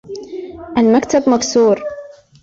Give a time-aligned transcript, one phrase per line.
[0.77, 1.83] المكتب مكسور.